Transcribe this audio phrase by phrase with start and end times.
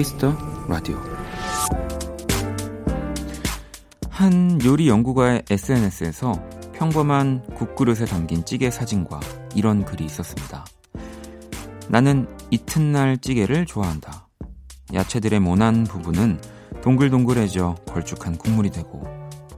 [0.00, 0.34] Kiss the
[0.66, 0.98] Radio
[4.08, 6.32] 한 요리 연구가의 SNS에서
[6.72, 9.20] 평범한 국그릇에 담긴 찌개 사진과
[9.54, 10.64] 이런 글이 있었습니다.
[11.88, 14.26] 나는 이튿날 찌개를 좋아한다.
[14.94, 16.40] 야채들의 모난 부분은
[16.80, 19.02] 동글동글해져 걸쭉한 국물이 되고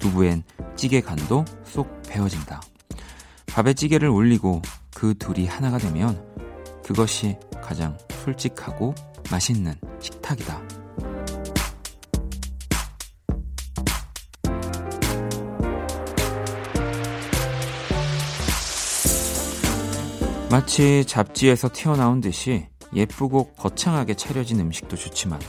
[0.01, 0.43] 두부엔
[0.75, 2.61] 찌개 간도 쏙 배어진다.
[3.47, 4.61] 밥에 찌개를 올리고
[4.93, 6.20] 그 둘이 하나가 되면
[6.83, 8.97] 그것이 가장 솔직하고
[9.31, 9.92] 맛있는
[10.23, 10.62] 식탁이다.
[20.51, 25.41] 마치 잡지에서 튀어나온 듯이 예쁘고 거창하게 차려진 음식도 좋지만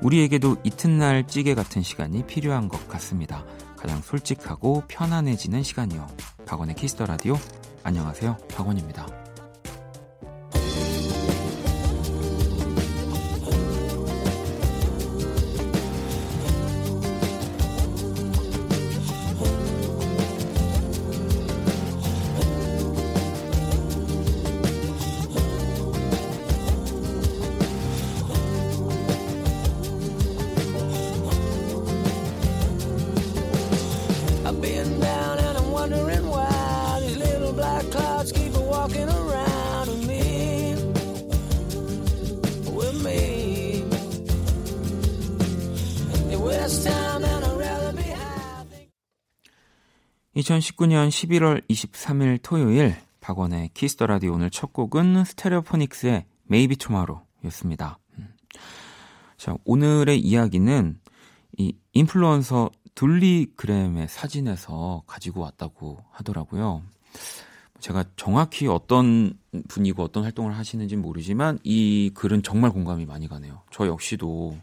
[0.00, 3.44] 우리에게도 이튿날 찌개 같은 시간이 필요한 것 같습니다.
[3.76, 6.06] 가장 솔직하고 편안해지는 시간이요.
[6.46, 7.36] 박원의 키스터 라디오.
[7.82, 8.36] 안녕하세요.
[8.54, 9.27] 박원입니다.
[50.48, 57.98] 2019년 11월 23일 토요일 박원의 Kiss the Radio 오늘 첫 곡은 Stereophonics의 Maybe Tomorrow였습니다.
[58.18, 58.34] 음.
[59.36, 60.98] 자, 오늘의 이야기는
[61.58, 66.82] 이 인플루언서 둘리 그램의 사진에서 가지고 왔다고 하더라고요.
[67.80, 69.34] 제가 정확히 어떤
[69.68, 73.62] 분이고 어떤 활동을 하시는지 모르지만 이 글은 정말 공감이 많이 가네요.
[73.70, 74.56] 저 역시도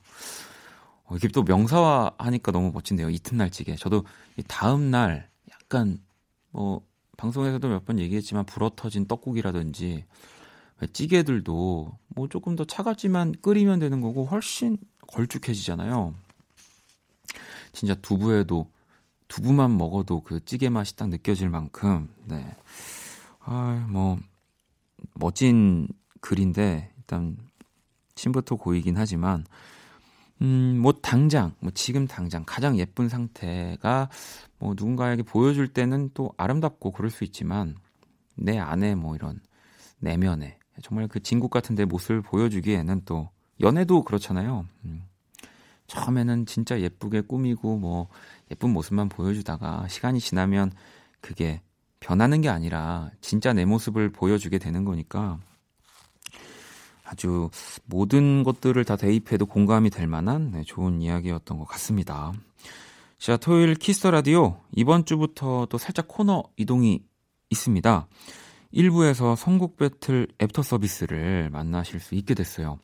[1.04, 3.12] 어, 이게 또 명사화 하니까 너무 멋진데요.
[3.12, 3.76] 이튿날 찌개.
[3.76, 4.04] 저도
[4.48, 5.30] 다음 날
[5.66, 6.00] 약간
[6.52, 6.82] 뭐
[7.18, 10.06] 방송에서도 몇 번 얘기했지만 불어터진 떡국이라든지
[10.94, 14.78] 찌개들도 뭐 조금 더 차갑지만 끓이면 되는 거고 훨씬
[15.08, 16.14] 걸쭉해지잖아요.
[17.72, 18.70] 진짜 두부에도
[19.28, 22.56] 두부만 먹어도 그 찌개 맛이 딱 느껴질 만큼 네.
[23.40, 24.18] 아, 뭐
[25.14, 25.88] 멋진
[26.22, 27.38] 글인데 일단
[28.16, 29.46] 침부터 고이긴 하지만
[30.42, 34.10] 음, 뭐 당장, 뭐 지금 당장 가장 예쁜 상태가
[34.60, 37.76] 뭐 누군가에게 보여줄 때는 또 아름답고 그럴 수 있지만
[38.36, 39.40] 내 안에 뭐 이런
[40.00, 43.30] 내면에 정말 그 진국 같은 데 모습을 보여주기에는 또
[43.62, 44.66] 연애도 그렇잖아요.
[44.84, 45.04] 음.
[45.88, 48.10] 처음에는 진짜 예쁘게 꾸미고 뭐
[48.52, 50.72] 예쁜 모습만 보여주다가 시간이 지나면
[51.22, 51.62] 그게
[52.00, 55.40] 변하는 게 아니라 진짜 내 모습을 보여주게 되는 거니까
[57.06, 57.50] 아주
[57.86, 62.34] 모든 것들을 다 대입해도 공감이 될 만한 네, 좋은 이야기였던 것 같습니다.
[63.18, 67.04] 자, 토요일 Kiss the Radio 이번 주부터 또 살짝 코너 이동이
[67.50, 68.08] 있습니다.
[68.74, 72.80] 1부에서 선곡 배틀 애프터 서비스를 만나실 수 있게 됐어요.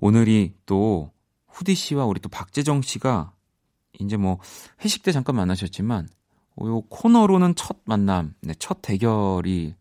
[0.00, 1.12] 오늘이 또
[1.48, 3.32] 후디 씨와 우리 또 박재정 씨가
[4.00, 4.38] 이제 뭐
[4.82, 6.08] 회식 때 잠깐 만나셨지만
[6.62, 9.74] 요 코너로는 첫 만남, 네, 첫 대결이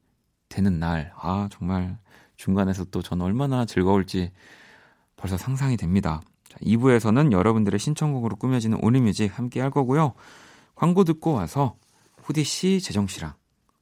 [0.49, 1.11] 되는 날.
[1.15, 1.97] 아, 정말
[2.39, 4.31] 중간에서 또전 얼마나 즐거울지
[5.17, 6.21] 벌써 상상이 됩니다.
[6.47, 10.13] 자, 2부에서는 여러분들의 신청곡으로 꾸며지는 Only Music 함께 할 거고요.
[10.73, 11.75] 광고 듣고 와서
[12.23, 13.33] 후디 씨, 재정 씨랑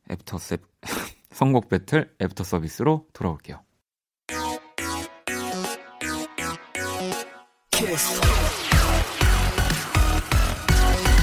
[0.10, 0.64] 애프터 셉
[1.32, 3.62] 선곡 배틀 애프터 서비스로 돌아올게요.
[7.70, 8.22] Kiss.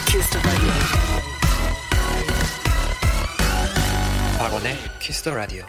[0.07, 0.39] Kiss
[4.39, 5.65] 박원의 Kiss the Radio.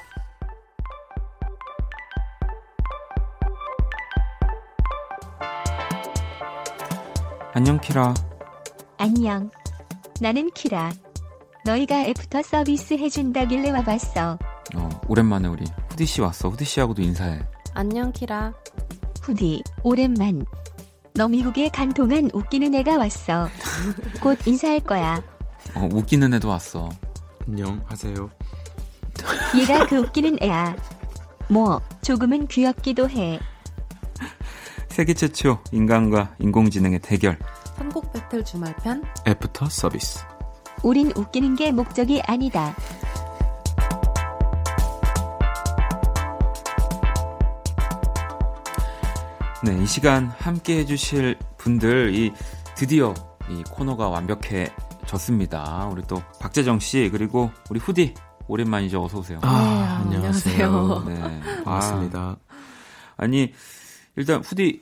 [7.57, 8.13] 안녕 키라.
[8.97, 9.49] 안녕.
[10.19, 10.91] 나는 키라.
[11.63, 14.37] 너희가 애프터 서비스 해준다길래 와봤어.
[14.75, 16.49] 어, 오랜만에 우리 후디 씨 왔어.
[16.49, 17.39] 후디 씨하고도 인사해.
[17.73, 18.53] 안녕 키라.
[19.21, 20.45] 후디, 오랜만.
[21.13, 23.47] 너 미국에 간 동안 웃기는 애가 왔어.
[24.21, 25.23] 곧 인사할 거야.
[25.75, 26.89] 어, 웃기는 애도 왔어.
[27.47, 28.29] 안녕하세요.
[29.57, 30.75] 얘가 그 웃기는 애야.
[31.47, 33.39] 뭐, 조금은 귀엽기도 해.
[34.95, 37.37] 세계 최초 인간과 인공지능의 대결.
[37.75, 39.03] 선곡 배틀 주말편.
[39.27, 40.23] 애프터 서비스.
[40.83, 42.73] 우린 웃기는 게 목적이 아니다.
[49.65, 52.31] 네, 이 시간 함께 해주실 분들, 이
[52.75, 53.13] 드디어
[53.49, 55.89] 이 코너가 완벽해졌습니다.
[55.91, 58.13] 우리 또 박재정 씨, 그리고 우리 후디
[58.47, 59.03] 오랜만이죠.
[59.03, 59.39] 어서 오세요.
[59.41, 61.03] 아, 네, 안녕하세요.
[61.05, 61.41] 네.
[61.65, 62.37] 반갑습니다.
[63.17, 63.53] 아, 니
[64.15, 64.81] 일단 후디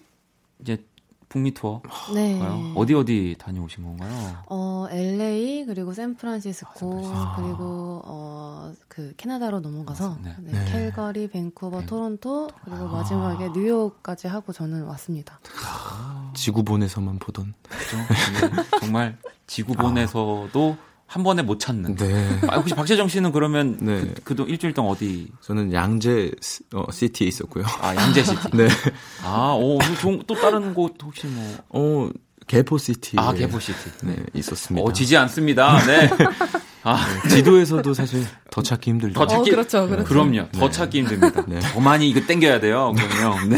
[0.61, 0.83] 이제
[1.29, 1.81] 북미 투어
[2.13, 2.37] 네.
[2.37, 2.73] 가요?
[2.75, 4.37] 어디 어디 다녀오신 건가요?
[4.47, 7.35] 어, LA 그리고 샌프란시스코 아.
[7.35, 10.35] 그리고 어, 그 캐나다로 넘어가서 네.
[10.41, 10.51] 네.
[10.51, 10.71] 네.
[10.71, 12.91] 캘거리, 밴쿠버, 밴- 토론토 그리고 아.
[12.91, 15.39] 마지막에 뉴욕까지 하고 저는 왔습니다.
[16.35, 17.53] 지구본에서만 보던.
[17.67, 17.97] 그죠?
[18.39, 21.95] 근데 정말 지구본에서도 한 번에 못 찾는.
[21.95, 22.39] 네.
[22.47, 24.01] 아, 혹시 박재정 씨는 그러면 네.
[24.15, 25.27] 그, 그동 일주일 동안 어디?
[25.41, 27.65] 저는 양재 시- 어, city에 있었고요.
[27.81, 28.49] 아 양재 city.
[28.57, 28.67] 네.
[29.23, 31.55] 아, 오, 또, 또 다른 곳 혹시 뭐?
[31.69, 32.09] 어,
[32.47, 33.17] 개포 city.
[33.19, 33.77] 아 개포 city.
[34.03, 34.83] 네, 있었습니다.
[34.85, 35.77] 어 지지 않습니다.
[35.85, 36.09] 네.
[36.83, 39.13] 아 지도에서도 사실 더 찾기 힘들죠.
[39.13, 39.51] 더 찾기.
[39.51, 40.03] 어, 그렇죠, 그렇죠.
[40.05, 40.49] 그럼요.
[40.51, 40.71] 더 네.
[40.71, 41.45] 찾기 힘듭니다.
[41.47, 41.59] 네.
[41.59, 42.93] 더 많이 이거 땡겨야 돼요.
[42.97, 43.45] 그럼요.
[43.47, 43.57] 네.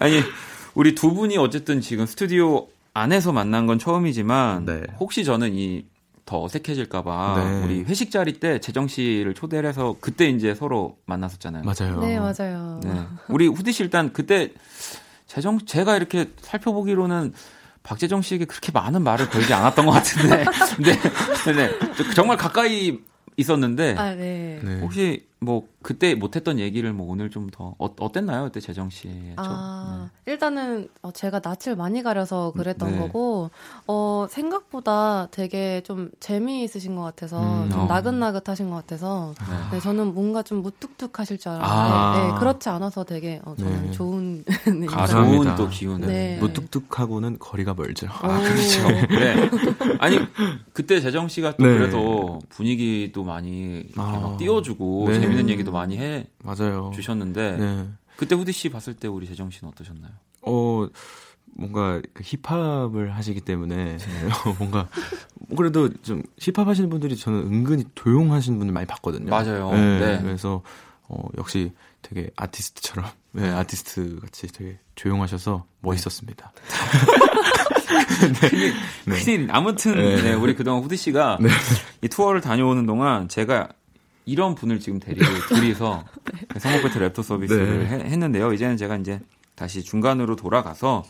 [0.00, 0.20] 아니
[0.74, 4.82] 우리 두 분이 어쨌든 지금 스튜디오 안에서 만난 건 처음이지만 네.
[4.98, 5.84] 혹시 저는 이
[6.32, 7.62] 더 어색해질까봐 네.
[7.62, 11.62] 우리 회식 자리 때 재정 씨를 초대를 해서 그때 이제 서로 만났었잖아요.
[11.62, 12.00] 맞아요.
[12.00, 12.80] 네, 맞아요.
[12.82, 13.02] 네.
[13.28, 14.50] 우리 후디 씨 일단 그때
[15.26, 17.34] 재정 제가 이렇게 살펴보기로는
[17.82, 20.44] 박재정 씨에게 그렇게 많은 말을 걸지 않았던 것 같은데,
[20.80, 20.92] 네,
[21.46, 21.70] 네, 네.
[21.98, 22.98] 저- 정말 가까이
[23.36, 24.58] 있었는데 아, 네.
[24.62, 24.80] 네.
[24.80, 28.44] 혹시 뭐 그때 못했던 얘기를 뭐 오늘 좀 더 어, 어땠나요?
[28.44, 32.98] 그때 재정 씨의 아, 일단은 어, 제가 낯을 많이 가려서 그랬던 네.
[32.98, 33.50] 거고,
[33.86, 37.86] 어, 생각보다 되게 좀 재미있으신 것 같아서, 음, 좀 어.
[37.86, 39.76] 나긋나긋하신 것 같아서, 네.
[39.76, 42.32] 네, 저는 뭔가 좀 무뚝뚝하실 줄 알았는데, 아.
[42.32, 43.90] 네, 그렇지 않아서 되게 어, 저는 네.
[43.90, 44.44] 좋은
[44.92, 45.06] 아.
[45.06, 46.00] 좋은 또 기운.
[46.00, 46.38] 네.
[46.40, 48.06] 무뚝뚝하고는 거리가 멀죠.
[48.08, 48.88] 아, 그렇죠.
[49.18, 49.50] 네.
[49.98, 50.18] 아니,
[50.72, 51.72] 그때 재정 씨가 또 네.
[51.74, 54.20] 그래도 분위기도 많이 아.
[54.22, 55.20] 막 띄워주고 네.
[55.20, 56.90] 재밌는 얘기도 많이 해 맞아요.
[56.94, 57.88] 주셨는데 네.
[58.16, 60.12] 그때 후디 씨 봤을 때 우리 재정 씨는 어떠셨나요?
[60.42, 60.86] 어,
[61.54, 63.98] 뭔가 그 힙합을 하시기 때문에
[64.58, 64.88] 뭔가
[65.56, 69.28] 그래도 좀 힙합 하시는 분들이 저는 은근히 조용하신 분들 많이 봤거든요.
[69.30, 69.70] 맞아요.
[69.72, 70.22] 네, 네.
[70.22, 70.62] 그래서
[71.08, 76.52] 어, 역시 되게 아티스트처럼 네, 아티스트 같이 되게 조용하셔서 멋있었습니다.
[79.06, 79.14] 네.
[79.24, 79.48] 큰일.
[79.50, 80.22] 아무튼 네.
[80.22, 81.38] 네, 우리 그동안 후디 씨가
[82.02, 83.68] 이 투어를 다녀오는 동안 제가
[84.24, 86.04] 이런 분을 지금 데리고 둘이서
[86.58, 87.86] 선곡 배틀 랩터 서비스를 네.
[87.88, 88.52] 해- 했는데요.
[88.52, 89.20] 이제는 제가 이제
[89.54, 91.04] 다시 중간으로 돌아가서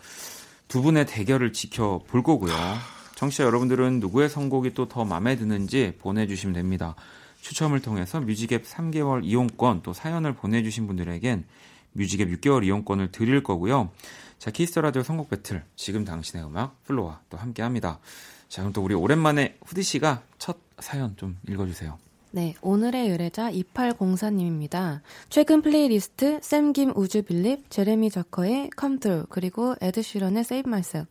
[0.69, 2.55] 두 분의 대결을 지켜볼 거고요.
[3.17, 6.95] 청취자 여러분들은 누구의 선곡이 또 더 마음에 드는지 보내주시면 됩니다.
[7.41, 11.45] 추첨을 통해서 뮤직앱 3개월 이용권 또 사연을 보내주신 분들에겐
[11.93, 13.91] 뮤직앱 6개월 이용권을 드릴 거고요.
[14.39, 17.99] 자, Kiss the Radio 선곡 배틀 지금 당신의 음악 FLO와 또 함께 합니다.
[18.49, 21.99] 자, 그럼 또 우리 오랜만에 후디 씨가 첫 사연 좀 읽어주세요.
[22.35, 25.03] 네, 오늘의 의뢰자 2804님입니다.
[25.29, 31.11] 최근 플레이리스트 샘김 Would You Believe, 제레미 저커의 Come Through, 그리고 에드시런의 Save Myself.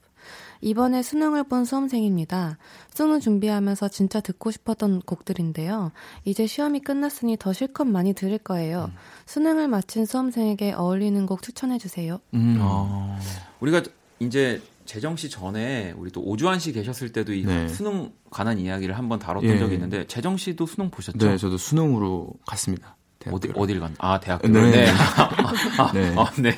[0.61, 2.57] 이번에 수능을 본 수험생입니다.
[2.91, 5.91] 수능 준비하면서 진짜 듣고 싶었던 곡들인데요.
[6.25, 8.89] 이제 시험이 끝났으니 더 실컷 많이 들을 거예요.
[9.27, 12.19] 수능을 마친 수험생에게 어울리는 곡 추천해 주세요.
[12.33, 12.57] 음.
[12.61, 13.15] 어,
[13.59, 13.83] 우리가
[14.19, 14.59] 이제
[14.91, 17.65] 재정 씨 전에 우리 또 오주환 씨 계셨을 때도 이 네.
[17.69, 19.57] 수능 관한 이야기를 한번 다뤘던 예.
[19.57, 21.17] 적이 있는데 재정 씨도 수능 보셨죠?
[21.17, 22.97] 네, 저도 수능으로 갔습니다.
[23.27, 23.53] 어디 대학교를.
[23.55, 23.95] 어딜 간?
[23.99, 24.49] 아 대학교.
[24.49, 24.69] 네.
[24.69, 24.87] 네.
[25.79, 26.13] 아, 네.
[26.17, 26.51] 아, 네.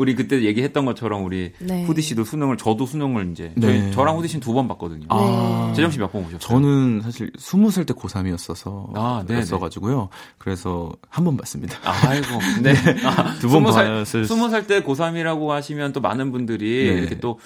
[0.00, 1.84] 우리 그때 얘기했던 것처럼 우리 네.
[1.84, 3.60] 후디 씨도 수능을 저도 수능을 이제 네.
[3.66, 5.06] 저희, 저랑 후디 씨는 두 번 봤거든요.
[5.10, 6.38] 아, 재정 씨 몇 번 보셨어요?
[6.40, 9.40] 저는 사실 스무 살 때 고3이었어서 아, 네네.
[9.40, 10.08] 였어가지고요.
[10.38, 11.78] 그래서 한 번 봤습니다.
[11.84, 12.26] 아이고,
[12.62, 12.74] 네.
[13.04, 16.98] 아, 두번 봤을 스무 살 때 고3이라고 하시면 또 많은 분들이 네.
[16.98, 17.38] 이렇게 또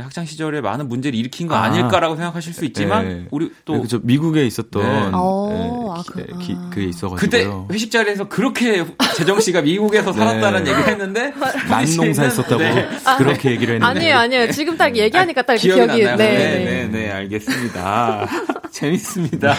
[0.00, 1.62] 학창 시절에 많은 문제를 일으킨 거 아.
[1.64, 3.26] 아닐까라고 생각하실 수 있지만 네.
[3.30, 4.00] 우리 또 네, 그죠.
[4.02, 5.10] 미국에 있었던 네.
[5.12, 6.70] 어, 아, 기- 그- 기- 아.
[6.70, 7.66] 그게 있어가지고요.
[7.66, 8.84] 그때 회식 자리에서 그렇게
[9.16, 10.70] 재정 씨가 미국에서 살았다는 네.
[10.72, 11.32] 얘기를 했는데
[11.68, 12.88] 난농사 했었다고 네.
[13.18, 14.50] 그렇게 얘기를 했는데 아니에요, 아니에요.
[14.52, 16.16] 지금 딱 얘기하니까 딱 기억이 기억이, 나나요?
[16.16, 16.36] 네.
[16.38, 18.26] 네, 네, 네, 알겠습니다.
[18.70, 19.54] 재밌습니다.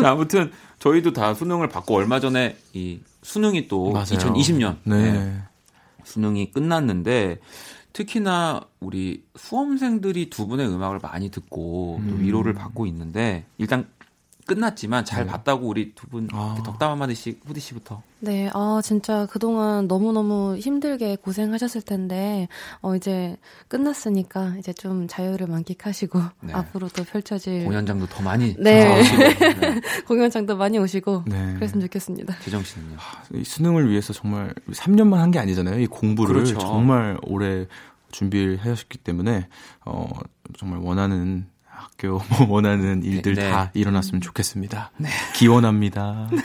[0.00, 4.06] 자, 아무튼 저희도 다 수능을 받고 얼마 전에 이 수능이 또 맞아요.
[4.06, 5.34] 2020년 네.
[6.04, 7.38] 수능이 끝났는데
[7.92, 12.20] 특히나 우리 수험생들이 두 분의 음악을 많이 듣고 또 음.
[12.20, 13.88] 위로를 받고 있는데 일단
[14.48, 15.30] 끝났지만 잘 네.
[15.30, 16.60] 봤다고 우리 두분 아.
[16.64, 18.02] 덕담 한마디씩 후디 씨부터.
[18.20, 22.48] 네, 아, 진짜 그동안 너무 너무 힘들게 고생하셨을 텐데,
[22.80, 23.36] 어, 이제
[23.68, 26.52] 끝났으니까 이제 좀 자유를 만끽하시고, 네.
[26.52, 29.04] 앞으로도 펼쳐질 공연장도 더 많이 네.
[29.04, 29.60] 찾아오시고.
[29.60, 29.80] 네.
[30.08, 31.54] 공연장도 많이 오시고, 네.
[31.54, 32.38] 그랬으면 좋겠습니다.
[32.40, 32.96] 재정 씨는요?
[33.34, 35.78] 이 수능을 위해서 정말 3년만 한 게 아니잖아요.
[35.78, 36.58] 이 공부를 그렇죠.
[36.58, 37.66] 정말 오래
[38.12, 39.46] 준비를 하셨기 때문에
[39.84, 40.08] 어
[40.56, 41.46] 정말 원하는
[41.78, 43.50] 학교 뭐 원하는 일들 네.
[43.50, 44.90] 다 일어났으면 좋겠습니다.
[45.34, 46.28] 기원합니다.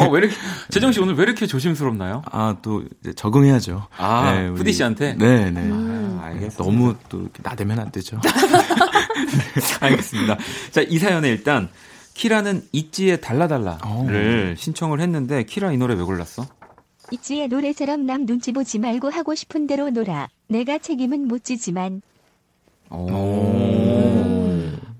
[0.00, 0.34] 어, 왜 이렇게
[0.68, 2.22] 재정 씨 오늘 왜 이렇게 조심스럽나요?
[2.30, 3.86] 아또 이제 적응해야죠.
[3.96, 5.14] 아, 네, 후디 씨한테?
[5.14, 5.60] 네, 네.
[5.60, 6.18] 음.
[6.20, 6.64] 아, 알겠습니다.
[6.64, 8.20] 너무 또 이렇게 나대면 안 되죠.
[9.80, 10.38] 알겠습니다.
[10.72, 11.68] 자, 이 사연에 일단
[12.14, 16.46] 키라는 있지의 달라달라를 신청을 했는데 키라 이 노래 왜 골랐어?
[17.12, 20.28] 있지의 노래처럼 남 눈치 보지 말고 하고 싶은 대로 놀아.
[20.48, 22.09] 내가 책임은 못 지지만 오.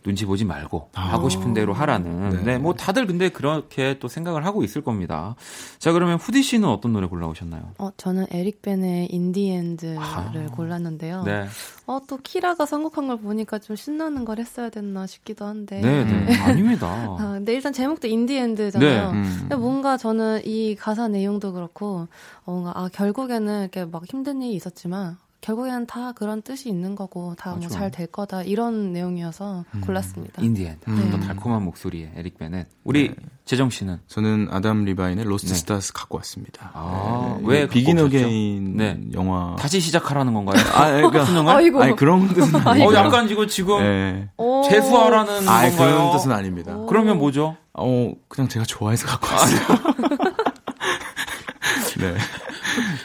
[0.03, 1.13] 눈치 보지 말고 아.
[1.13, 2.31] 하고 싶은 대로 하라는.
[2.31, 2.43] 네.
[2.43, 2.59] 네.
[2.59, 5.37] 뭐 다들 근데 그렇게 또 생각을 하고 있을 겁니다.
[5.79, 7.75] 자, 그러면 후디 씨는 어떤 노래 골라오셨나요?
[7.79, 10.33] 어, 저는 에릭 베넷의 In the End를 아.
[10.53, 11.23] 골랐는데요.
[11.25, 11.47] 네.
[11.87, 15.81] 어, 또 키라가 선곡한 걸 보니까 좀 신나는 걸 했어야 됐나 싶기도 한데.
[15.81, 16.37] 네, 네.
[16.41, 16.89] 아닙니다.
[16.89, 19.13] 아, 근데 일단 제목도 In the End잖아요.
[19.13, 19.19] 네.
[19.19, 19.49] 음.
[19.59, 22.09] 뭔가 저는 이 가사 내용도 그렇고
[22.45, 27.35] 어, 뭔가 아 결국에는 이렇게 막 힘든 일이 있었지만 결국에는 다 그런 뜻이 있는 거고
[27.37, 27.69] 다 뭐 맞아.
[27.69, 30.43] 잘될 거다 이런 내용이어서 골랐습니다.
[30.43, 30.79] In the End.
[30.89, 31.09] 음.
[31.11, 32.69] 또 달콤한 목소리의 에릭 베넷.
[32.85, 33.15] 우리 네.
[33.45, 35.59] 재정 씨는 저는 아담 리바인의 Lost 네.
[35.59, 36.71] Stars 갖고 왔습니다.
[36.75, 37.99] 아, 네, 왜 Begin?
[37.99, 39.01] Again 네.
[39.15, 40.63] 영화 다시 시작하라는 건가요?
[40.75, 41.53] 아, 그러니까 수능을?
[41.53, 41.83] 아이고.
[41.83, 44.29] 아니 그런 뜻은 아니고 어, 약간 지금 지금 네.
[44.37, 44.63] 오.
[44.69, 45.95] 재수하라는 아, 건가요?
[45.95, 46.77] 그런 뜻은 아닙니다.
[46.77, 46.87] 오.
[46.87, 47.57] 그러면 뭐죠?
[47.73, 49.61] 어, 그냥 제가 좋아해서 갖고 왔어요.
[51.99, 52.15] 네.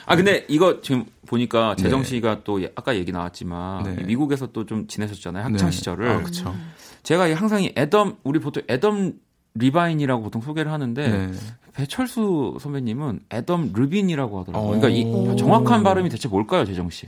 [0.05, 2.07] 아 근데 이거 지금 보니까 재정 네.
[2.07, 4.03] 씨가 또 예- 아까 얘기 나왔지만 네.
[4.03, 5.75] 미국에서 또 좀 지내셨잖아요 학창 네.
[5.75, 6.55] 시절을 아, 그쵸.
[7.03, 9.13] 제가 이 항상 이 애덤 우리 보통 애덤
[9.55, 11.31] 리바인이라고 보통 소개를 하는데 네.
[11.73, 14.77] 배철수 선배님은 애덤 르빈이라고 하더라고요.
[14.77, 14.79] 오.
[14.79, 17.07] 그러니까 이 정확한 발음이 대체 뭘까요, 재정 씨?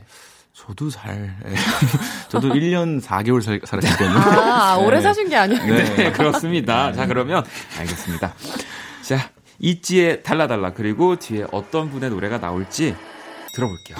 [0.53, 1.53] 저도 잘, 예.
[2.29, 4.19] 저도 1년 4개월 살, 살았기 때문에.
[4.19, 5.01] 아, 오래 네.
[5.03, 5.61] 사신 게 아니에요.
[5.95, 6.91] 네, 그렇습니다.
[6.93, 7.43] 자, 그러면
[7.79, 8.33] 알겠습니다.
[9.03, 12.95] 자, 있지의 달라달라 그리고 뒤에 어떤 분의 노래가 나올지
[13.53, 13.97] 들어볼게요.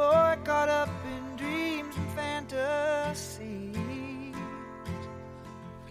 [0.00, 3.76] Boy caught up in dreams and fantasies.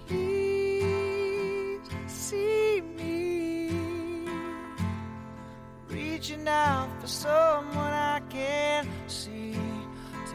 [0.08, 4.26] Please see me
[5.88, 9.56] reaching out for someone I can't see.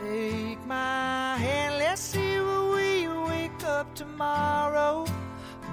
[0.00, 5.04] Take my hand, let's see where we wake up tomorrow.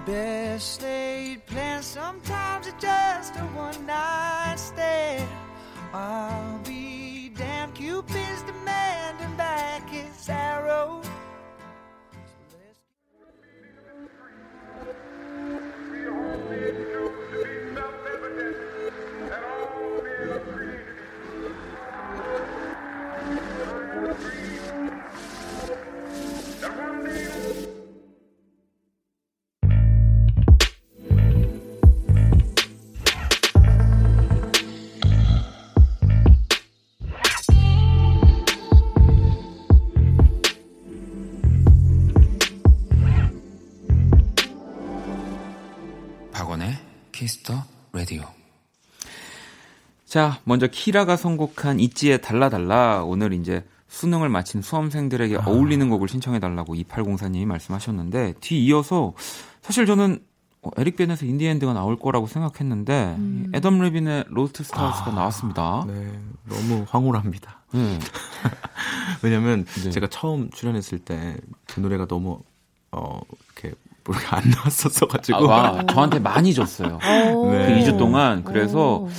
[0.07, 5.29] Best laid plans, sometimes it's just a one night stand.
[5.93, 6.60] I'll
[10.21, 10.70] Sarah.
[50.11, 53.01] 자, 먼저 키라가 선곡한 있지의 달라달라.
[53.05, 59.13] 오늘 이제 수능을 마친 수험생들에게 어울리는 곡을 신청해달라고 2804님이 말씀하셨는데, 뒤이어서
[59.61, 60.19] 사실 저는
[60.63, 65.85] 어, 에릭 베넷의 In the End가 나올 거라고 생각했는데, 이 애덤 레빈의 Lost Stars가 나왔습니다.
[65.87, 66.11] 네.
[66.43, 67.61] 너무 황홀합니다.
[67.73, 67.97] 네.
[69.23, 69.91] 왜냐면 네.
[69.91, 71.37] 제가 처음 출연했을 때
[71.67, 72.41] 그 노래가 너무,
[72.91, 75.49] 어, 이렇게, 뭐가 안 나왔었어가지고.
[75.49, 76.99] 아, 와, 저한테 많이 줬어요.
[77.33, 77.47] 오.
[77.47, 77.79] 그 네.
[77.79, 78.43] 2주 동안.
[78.43, 79.09] 그래서 오.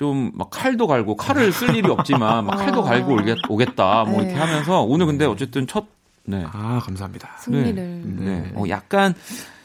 [0.00, 4.32] 좀 막 칼도 갈고 칼을 쓸 일이 없지만 막 칼도 갈고 오겠, 오겠다 뭐 이렇게
[4.32, 4.40] 네.
[4.40, 5.84] 하면서 오늘 근데 어쨌든 첫
[6.24, 6.42] 네.
[6.50, 7.36] 아, 감사합니다.
[7.38, 8.02] 승리를.
[8.20, 8.52] 네.
[8.54, 9.14] 어, 약간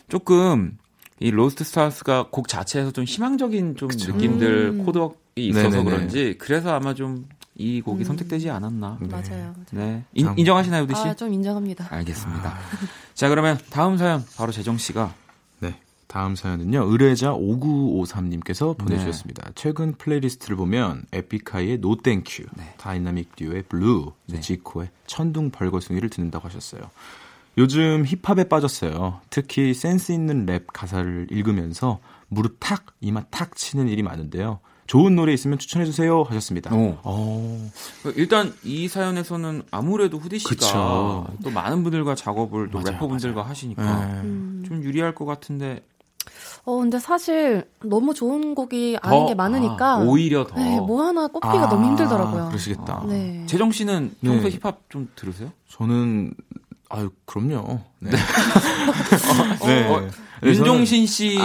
[0.09, 0.77] 조금
[1.21, 4.11] 이 Lost Stars가 곡 자체에서 좀 희망적인 좀 그쵸.
[4.11, 4.85] 느낌들 음.
[4.85, 5.83] 코드가 있어서 네네네.
[5.83, 7.25] 그런지 그래서 아마 좀
[7.57, 8.03] 이 곡이 음.
[8.03, 8.97] 선택되지 않았나.
[8.99, 9.07] 네.
[9.07, 9.55] 맞아요.
[9.71, 10.03] 네.
[10.13, 10.37] 인, 참.
[10.37, 11.01] 인정하시나요, 후디 씨?
[11.07, 11.87] 아, 좀 인정합니다.
[11.89, 12.53] 알겠습니다.
[13.13, 15.24] 자, 그러면 다음 사연 바로 재정 씨가 네.
[16.07, 16.85] 다음 사연은요.
[16.89, 19.51] 의뢰자 5953님께서 보내주셨습니다.
[19.55, 22.73] 최근 playlist를 보면 에픽하이의 No Thank You, 네.
[22.77, 24.39] 다이나믹 듀오의 Blue, 네.
[24.39, 26.81] 지코의 천둥 벌거숭이를 듣는다고 하셨어요.
[27.57, 29.21] 요즘 힙합에 빠졌어요.
[29.29, 34.59] 특히 센스 있는 랩 가사를 읽으면서 무릎 탁, 이마 탁 치는 일이 많은데요.
[34.87, 36.73] 좋은 노래 있으면 추천해 주세요 하셨습니다.
[36.75, 36.97] 오.
[37.03, 37.71] 어,
[38.15, 41.27] 일단 이 사연에서는 아무래도 후디 씨가 그쵸.
[41.43, 44.21] 또 많은 분들과 작업을 또 맞아요, 래퍼분들과 하시니까 네.
[44.21, 44.63] 음.
[44.67, 45.83] 좀 유리할 것 같은데
[46.65, 49.93] 어, 근데 사실 너무 좋은 곡이 아닌 더, 게 많으니까.
[49.93, 50.55] 아, 오히려 더.
[50.55, 52.47] 네, 뭐 하나 꼽기가 아, 너무 힘들더라고요.
[52.47, 53.03] 그러시겠다.
[53.07, 53.43] 네.
[53.45, 54.55] 재정 씨는 평소 네.
[54.55, 55.51] 힙합 좀 들으세요?
[55.69, 56.33] 저는
[56.89, 57.79] 아유 그럼요.
[57.99, 58.11] 네.
[59.65, 59.89] 네.
[59.93, 60.07] 어,
[60.43, 61.37] 윤종신 씨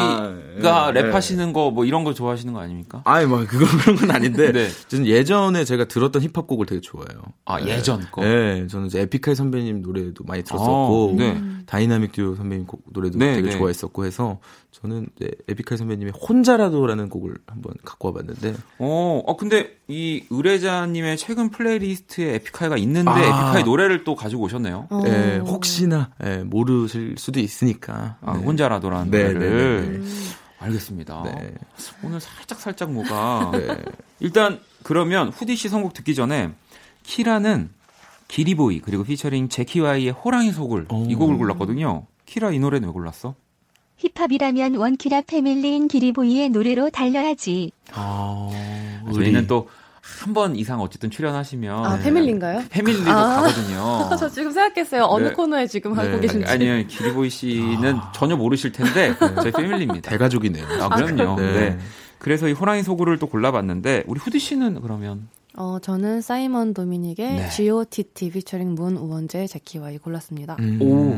[0.60, 1.02] 가 아, 네.
[1.02, 3.02] 랩하시는 거 뭐 이런 거 좋아하시는 거 아닙니까?
[3.04, 4.68] 아니 뭐 그건 그런 건 아닌데 네.
[4.88, 7.22] 저는 예전에 제가 들었던 힙합 곡을 되게 좋아해요.
[7.44, 8.22] 아, 예전 거.
[8.22, 11.40] 네, 저는 이제 에픽하이 선배님 노래도 많이 들었었고 아, 네.
[11.66, 13.58] 다이나믹 듀오 선배님 곡 노래도 네, 되게 네.
[13.58, 14.40] 좋아했었고 해서
[14.70, 21.50] 저는 이제 에픽하이 선배님의 혼자라도라는 곡을 한번 갖고 와봤는데 어, 어 근데 이 의뢰자님의 최근
[21.50, 23.18] playlist에 에픽하이가 있는데 아.
[23.18, 24.86] 에픽하이 노래를 또 가지고 오셨네요.
[24.90, 25.02] 어.
[25.06, 28.44] 예, 혹시나 예, 모르실 수도 있으니까 아, 네.
[28.44, 29.92] 혼자라도라는 네, 노래를.
[29.92, 30.04] 네, 네,
[30.60, 31.22] 알겠습니다.
[31.24, 31.54] 네.
[32.04, 33.76] 오늘 살짝 살짝 뭐가 네.
[34.20, 36.50] 일단 그러면 후디 씨 선곡 듣기 전에
[37.02, 37.70] 키라는
[38.28, 41.06] 기리보이 그리고 피처링 제키와이의 호랑이 속을 오.
[41.08, 42.06] 이 곡을 골랐거든요.
[42.26, 43.34] 키라 이 노래는 왜 골랐어?
[43.96, 47.72] 힙합이라면 원키라 패밀리인 기리보이의 노래로 달려야지.
[47.92, 48.50] 아,
[49.12, 49.68] 저희는 또
[50.02, 52.64] 한 번 이상 어쨌든 출연하시면 아, 패밀리인가요?
[52.70, 53.42] 패밀리도 아.
[53.42, 54.08] 가거든요.
[54.18, 55.04] 저 지금 생각했어요.
[55.04, 55.32] 어느 네.
[55.32, 56.20] 코너에 지금 하고 네.
[56.20, 56.46] 계신지.
[56.50, 60.10] 아니요, 기리보이 씨는 전혀 모르실 텐데 저희 패밀리입니다.
[60.10, 60.66] 대가족이네요.
[60.80, 61.36] 아, 그럼요.
[61.40, 61.52] 네.
[61.52, 61.78] 네.
[62.18, 67.48] 그래서 이 호랑이 소굴을 또 골라봤는데 우리 후디 씨는 그러면 어, 저는 사이먼 도미닉의 네.
[67.50, 70.56] G.O.T.T 피처링 문 우원재 재키와이 골랐습니다.
[70.60, 70.80] 음.
[70.82, 71.16] 오.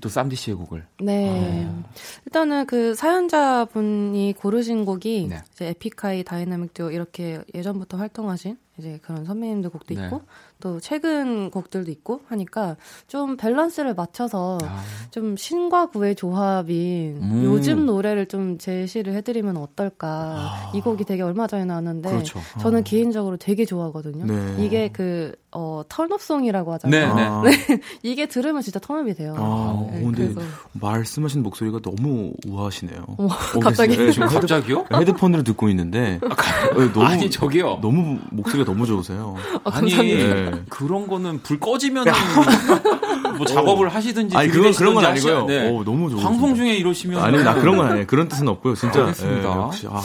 [0.00, 1.66] 또 쌈디 씨의 곡을 네.
[1.68, 1.84] 아.
[2.26, 5.42] 일단은 그 사연자분이 고르신 곡이 네.
[5.52, 10.04] 이제 에픽하이 다이나믹 듀오 이렇게 예전부터 활동하신 이제 그런 선배님들 곡도 네.
[10.04, 10.22] 있고
[10.60, 12.76] 또 최근 곡들도 있고 하니까
[13.08, 17.44] 좀 밸런스를 맞춰서 아, 좀 신과 구의 조합인 음.
[17.44, 20.70] 요즘 노래를 좀 제시를 해드리면 어떨까.
[20.74, 22.12] 이 곡이 되게 얼마 전에 나왔는데 아.
[22.12, 22.40] 그렇죠.
[22.60, 24.24] 저는 개인적으로 되게 좋아하거든요.
[24.24, 24.64] 네.
[24.64, 27.42] 이게 그 어, turn up송이라고 네, 하잖아요.
[27.42, 27.50] 네.
[27.50, 29.34] 아, 이게 들으면 진짜 turn up이 돼요.
[29.36, 30.40] 아, 네, 근데 그래서
[30.74, 33.04] 말씀하신 목소리가 너무 우아하시네요.
[33.18, 33.28] 어,
[33.60, 33.96] 갑자기?
[33.96, 34.86] 네, 지금 헤드, 갑자기요?
[34.94, 37.80] 헤드폰으로 듣고 있는데 네, 너무 아니 저기요.
[37.82, 39.34] 너무 목소리가 너무 좋으세요.
[39.64, 40.50] 아, 아니 감사합니다.
[40.56, 40.62] 네.
[40.68, 42.04] 그런 거는 불 꺼지면
[43.36, 45.46] 뭐 작업을 하시든지 아니 그건 그런 건 아니고요.
[45.46, 45.68] 네.
[45.68, 48.06] 오, 너무 좋으 방송 중에 이러시면 아니 나 그런 건 아니에요.
[48.06, 48.74] 그런 뜻은 없고요.
[48.76, 49.48] 진짜 알겠습니다.
[49.50, 50.00] 예, 역시 아,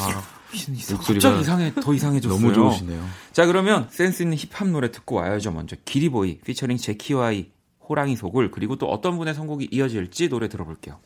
[0.56, 2.40] 목소리가 목소리가 갑자기 이상해 더 이상해졌어요.
[2.40, 3.04] 너무 좋으시네요.
[3.32, 5.52] 자 그러면 센스 있는 힙합 노래 듣고 와야죠.
[5.52, 7.52] 먼저 기리보이 피처링 제키와이
[7.88, 11.00] 호랑이 속을 그리고 또 어떤 분의 선곡이 이어질지 노래 들어볼게요.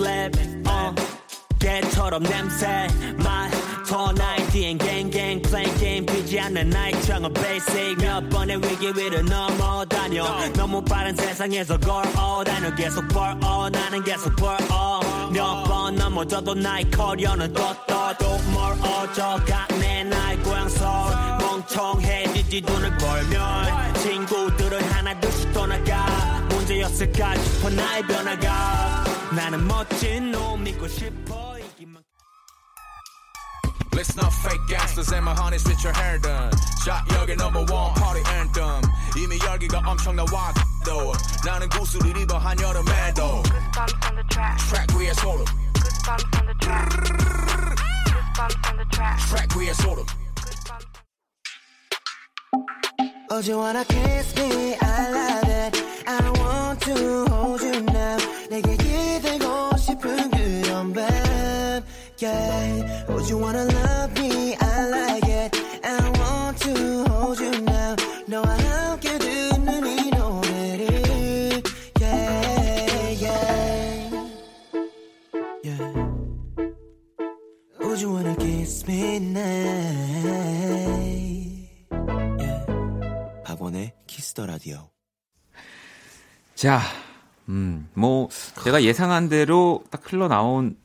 [0.00, 0.62] level.
[0.66, 0.94] Uh,
[1.58, 2.86] 개처럼 냄새
[3.22, 3.59] 맡
[3.90, 7.96] 더 나이디엔 갱갱 playing game 비지 않는 나이처럼 basic.
[7.96, 10.22] 몇 번의 위기 위를 넘어다녀.
[10.52, 12.72] 너무 빠른 세상에서 걸어 다녀.
[12.76, 15.00] 계속 벌어 나는 계속 벌어
[15.32, 25.18] 몇 번 넘어져도 나의 커리어는 또또또 멀어져가 내 나의 고향서 멍청해지지 눈을 벌면 친구들은 하나
[25.18, 26.46] 둘씩 떠나가.
[26.50, 29.04] 문제였을까 싶어 나의 변화가.
[29.34, 31.49] 나는 멋진 놈이고 싶어.
[31.49, 31.49] 이기만
[33.99, 36.51] Let's not fake gangsters and my honeys with your hair done.
[36.83, 38.81] Shot 여기 number one party anthem.
[39.15, 41.13] 이미 열기가 엄청나 와도
[41.45, 43.43] 나는 구슬이 입어 한여름에도.
[43.43, 44.57] Goosebumps on the track.
[44.67, 45.45] Track 위에 소름.
[45.73, 46.89] Goosebumps on the track.
[48.05, 49.17] Goosebumps on the track.
[49.29, 50.05] Track 위에 소름.
[50.35, 50.85] Goosebumps.
[53.31, 54.75] Oh, you wanna kiss me?
[54.81, 55.83] I love it.
[56.07, 58.17] I want to hold you now.
[58.49, 58.77] 내게
[62.20, 63.06] Yeah.
[63.08, 64.54] Oh, you wanna love me?
[64.60, 65.56] I like it.
[65.82, 67.96] I want to hold you now.
[68.28, 71.62] 너와 함께 듣는 이 노래를.
[71.98, 74.28] Yeah, yeah.
[75.64, 75.94] Yeah.
[77.80, 79.40] Would you wanna kiss me now?
[82.38, 82.66] Yeah.
[83.44, 84.90] 박원의 Kiss the Radio.
[86.54, 86.82] 자,
[87.48, 88.28] 음, 뭐
[88.62, 90.76] 제가 예상한 대로 딱 흘러나온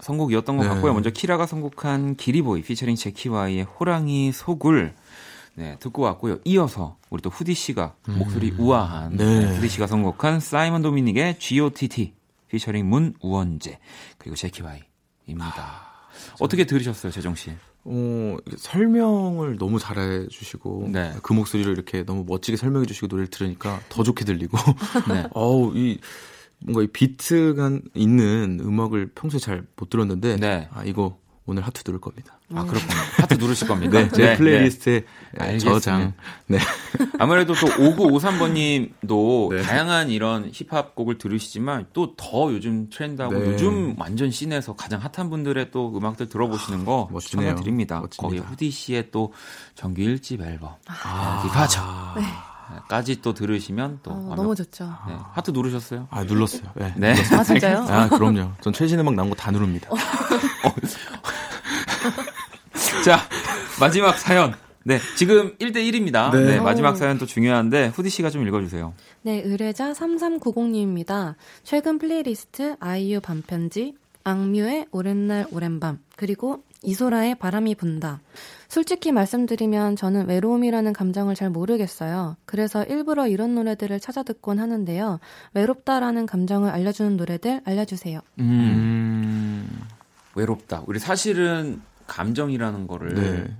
[0.00, 0.68] 선곡이었던 것 네.
[0.68, 0.92] 같고요.
[0.92, 4.94] 먼저 키라가 선곡한 기리보이 피처링 재키와이의 호랑이 소굴을
[5.56, 6.40] 네, 듣고 왔고요.
[6.44, 9.40] 이어서 우리 또 후디 씨가 목소리 우아한 네.
[9.40, 12.12] 네, 후디 씨가 선곡한 사이먼 도미닉의 G.O.T.T
[12.48, 13.78] 피처링 문 우원재
[14.18, 15.94] 그리고 재키와이입니다.
[16.40, 17.52] 어떻게 들으셨어요, 재정 씨?
[17.84, 21.12] 어, 설명을 너무 잘해 주시고 네.
[21.22, 24.56] 그 목소리를 이렇게 너무 멋지게 설명해 주시고 노래를 들으니까 더 좋게 들리고
[25.08, 25.26] 네.
[25.34, 26.00] 어우 이
[26.60, 30.68] 뭔가 이 비트가 있는 음악을 평소에 잘 못 들었는데 네.
[30.72, 32.38] 아 이거 오늘 하트 누를 겁니다.
[32.54, 32.94] 아, 그렇군요.
[33.18, 33.98] 하트 누르실 겁니다.
[34.00, 35.04] 네, 제 playlist에
[35.38, 35.78] 알겠습니다.
[35.80, 36.14] 저장.
[36.46, 36.58] 네.
[37.18, 39.62] 아무래도 또 5953번님도 네.
[39.62, 43.46] 다양한 이런 힙합 곡을 들으시지만 또 더 요즘 트렌드하고 네.
[43.50, 47.50] 요즘 완전 scene에서 가장 핫한 분들의 또 음악들 들어보시는 거 멋지네요.
[47.50, 48.00] 추천해드립니다.
[48.00, 48.22] 멋집니다.
[48.22, 49.32] 거기 후디 씨의 또
[49.74, 51.40] 정규 1집 앨범 아.
[51.44, 52.14] 여기 가자
[52.88, 54.84] 까지 또 들으시면 또 어, 완벽- 너무 좋죠.
[55.08, 55.14] 네.
[55.32, 56.08] 하트 누르셨어요?
[56.10, 56.70] 아, 눌렀어요.
[56.74, 56.92] 네.
[56.96, 57.14] 네.
[57.32, 57.86] 아 진짜요?
[57.88, 58.52] 아, 그럼요.
[58.60, 59.88] 전 최신 음악 나온 거 다 누릅니다.
[63.04, 63.20] 자,
[63.80, 64.54] 마지막 사연.
[64.86, 66.30] 네, 지금 1대1입니다.
[66.32, 66.44] 네.
[66.56, 66.60] 네.
[66.60, 66.94] 마지막 오.
[66.96, 68.92] 사연 또 중요한데, 후디 씨가 좀 읽어주세요.
[69.22, 71.34] 네, 의뢰자 3390님입니다.
[71.62, 78.20] 최근 플레이리스트 아이유 밤편지, AKMU의 오랜 날 오랜 밤, 그리고 이소라의 바람이 분다.
[78.68, 82.36] 솔직히 말씀드리면 저는 외로움이라는 감정을 잘 모르겠어요.
[82.44, 85.20] 그래서 일부러 이런 노래들을 찾아 듣곤 하는데요.
[85.54, 88.20] 외롭다라는 감정을 알려주는 노래들 알려주세요.
[88.40, 89.68] 음,
[90.34, 90.82] 외롭다.
[90.86, 93.56] 우리 사실은 감정이라는 거를 네.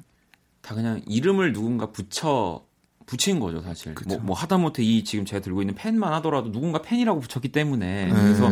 [0.61, 2.65] 다 그냥 이름을 누군가 붙여,
[3.07, 3.95] 붙인 거죠, 사실.
[4.07, 8.07] 뭐, 뭐 하다못해 이 지금 제가 들고 있는 펜만 하더라도 누군가 펜이라고 붙였기 때문에.
[8.07, 8.13] 네.
[8.13, 8.49] 그래서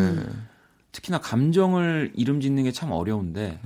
[0.92, 3.58] 특히나 감정을 이름 짓는 게 참 어려운데,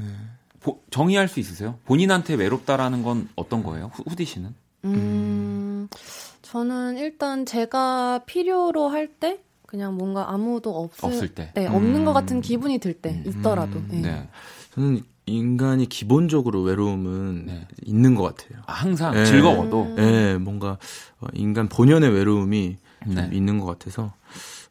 [0.60, 1.78] 보- 정의할 수 있으세요?
[1.84, 3.90] 본인한테 외롭다라는 건 어떤 거예요?
[3.94, 4.54] 후, 후디 씨는?
[4.84, 5.88] 음,
[6.42, 11.50] 저는 일단 제가 필요로 할 때, 그냥 뭔가 아무도 없을, 없을 때.
[11.54, 12.04] 네, 없는 음.
[12.04, 13.82] 것 같은 기분이 들 때, 있더라도.
[13.88, 14.00] 네.
[14.00, 14.28] 네.
[14.74, 17.66] 저는 인간이 기본적으로 외로움은 네.
[17.84, 18.62] 있는 것 같아요.
[18.66, 19.24] 아, 항상 네.
[19.24, 19.96] 즐거워도.
[19.98, 20.78] 예, 뭔가
[21.20, 23.28] 어, 인간 본연의 외로움이 좀 네.
[23.32, 24.12] 있는 것 같아서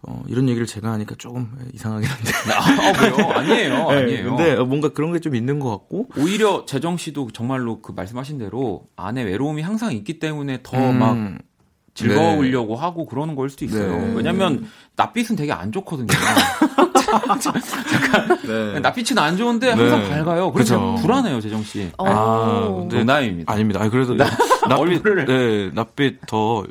[0.08, 2.32] 어, 이런 얘기를 제가 하니까 조금 이상하긴 한데.
[2.54, 3.30] 아, 왜요?
[3.34, 3.90] 아니에요.
[3.90, 4.36] 네, 아니에요.
[4.36, 6.10] 근데 어, 뭔가 그런 게 좀 있는 것 같고.
[6.18, 11.38] 오히려 재정 씨도 정말로 그 말씀하신 대로 안에 외로움이 항상 있기 때문에 더 음, 막
[11.96, 13.98] 즐거우려고 하고 그러는 걸 수도 있어요.
[13.98, 14.14] 네.
[14.16, 16.08] 왜냐면 낯빛은 되게 안 좋거든요.
[18.46, 18.80] 네.
[18.80, 20.10] 낯빛은 안 좋은데 항상 네.
[20.10, 20.52] 밝아요.
[20.52, 21.02] 그래서 그죠.
[21.02, 21.90] 불안해요, 재정 씨.
[21.98, 22.06] 어.
[22.08, 22.98] 아, 네.
[22.98, 23.52] 농담입니다.
[23.52, 23.82] 아닙니다.
[23.82, 24.14] 아니, 그래도
[24.68, 26.64] 낯빛, 얼굴을- 네, 낯빛 더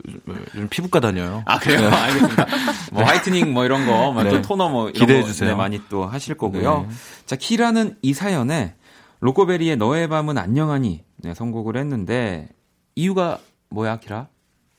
[0.55, 1.43] 요즘 피부과 다녀요.
[1.47, 1.89] 아 그래요?
[1.89, 2.47] 알겠습니다.
[2.93, 4.31] 뭐 화이트닝 뭐 이런 거, 뭐 네.
[4.31, 5.51] 또 토너 뭐 이런 기대해 거 주세요.
[5.51, 6.87] 네, 많이 또 하실 거고요.
[6.89, 6.95] 네.
[7.27, 8.75] 자 키라는 이 사연에
[9.21, 12.49] 로코베리의 너의 밤은 안녕하니 네, 선곡을 했는데
[12.97, 13.39] 이유가
[13.71, 14.29] 뭐야, 키라?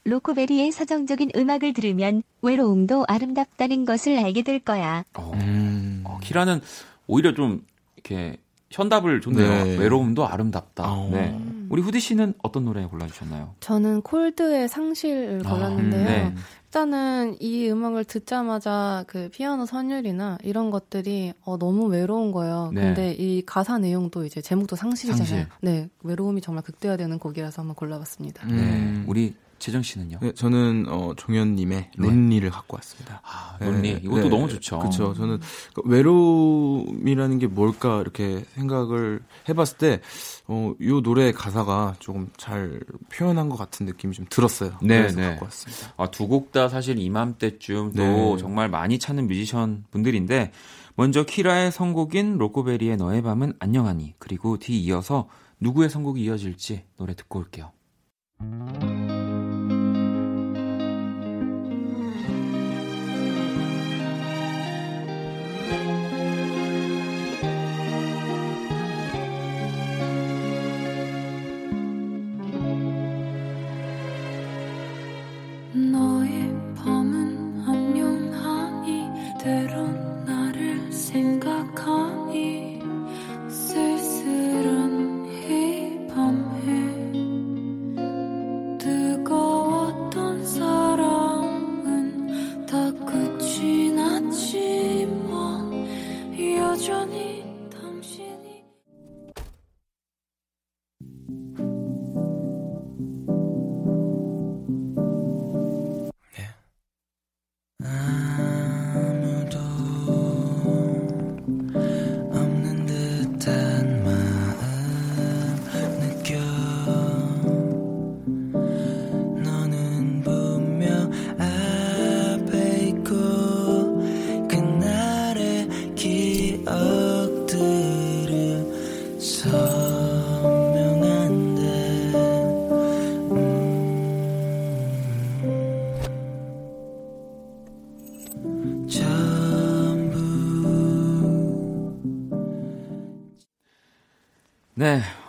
[0.06, 5.04] 로코베리의 서정적인 음악을 들으면 외로움도 아름답다는 것을 알게 될 거야.
[5.16, 6.04] 어, 음.
[6.06, 6.62] 어, 키라는
[7.08, 7.66] 오히려 좀
[7.96, 8.38] 이렇게
[8.70, 9.64] 현답을 줬네요.
[9.64, 9.78] 네.
[9.78, 10.92] 외로움도 아름답다.
[10.92, 11.10] 어.
[11.12, 11.38] 네.
[11.70, 13.56] 우리 후디 씨는 어떤 노래 골라주셨나요?
[13.60, 16.06] 저는 콜드의 상실을 아, 골랐는데요.
[16.06, 16.36] 네.
[16.66, 22.70] 일단은 이 음악을 듣자마자 그 피아노 선율이나 이런 것들이 어, 너무 외로운 거예요.
[22.74, 22.82] 네.
[22.82, 25.26] 근데 이 가사 내용도 이제 제목도 상실이잖아요.
[25.26, 25.48] 상실.
[25.62, 28.46] 네, 외로움이 정말 극대화되는 곡이라서 한번 골라봤습니다.
[28.46, 28.54] 네.
[28.54, 29.06] 음.
[29.08, 29.34] 우리
[29.66, 30.20] 재정 씨는요?
[30.22, 33.20] 네, 저는 어, 종현님의 론리를 갖고 왔습니다.
[33.24, 33.94] 아, 논리.
[33.94, 34.78] 이것도 너무 좋죠.
[34.78, 35.16] 그렇죠.
[35.16, 35.40] 저는
[35.74, 40.02] 그 외로움이라는 게 뭘까 이렇게 생각을 해봤을 때,
[40.46, 42.80] 어, 요 노래 가사가 조금 잘
[43.12, 44.78] 표현한 것 같은 느낌이 좀 들었어요.
[44.84, 45.30] 네, 그래서 네.
[45.30, 45.94] 갖고 왔습니다.
[45.98, 48.38] 아, 두 곡 다 사실 이맘때쯤 또 네.
[48.38, 50.52] 정말 많이 찾는 뮤지션 분들인데
[50.96, 55.28] 먼저 키라의 선곡인 로코베리의 너의 밤은 안녕하니 그리고 뒤 이어서
[55.60, 57.72] 누구의 선곡이 이어질지 노래 듣고 올게요.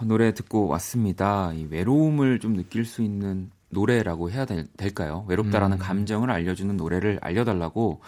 [0.07, 1.53] 노래 듣고 왔습니다.
[1.55, 5.25] 이 외로움을 좀 느낄 수 있는 노래라고 해야 될, 될까요?
[5.29, 5.79] 외롭다라는 음.
[5.79, 8.01] 감정을 알려주는 노래를 알려달라고